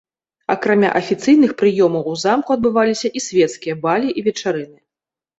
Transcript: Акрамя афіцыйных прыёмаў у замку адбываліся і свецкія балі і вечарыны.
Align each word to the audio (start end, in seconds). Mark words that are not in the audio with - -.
Акрамя 0.51 0.89
афіцыйных 0.99 1.51
прыёмаў 1.59 2.07
у 2.11 2.13
замку 2.21 2.55
адбываліся 2.55 3.07
і 3.19 3.23
свецкія 3.25 3.75
балі 3.83 4.09
і 4.17 4.25
вечарыны. 4.29 4.79